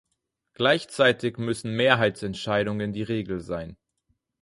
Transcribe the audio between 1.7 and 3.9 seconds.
Mehrheitsentscheidungen die Regel sein.